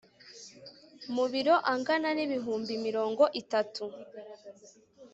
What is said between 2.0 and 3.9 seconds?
n ibihumbi mirongo itatu